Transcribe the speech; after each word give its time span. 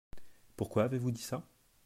Pourquoi 0.55 0.85
avez-vous 0.85 1.11
dit 1.11 1.21
ça? 1.21 1.47